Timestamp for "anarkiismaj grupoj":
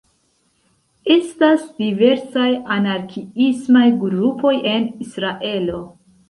2.77-4.55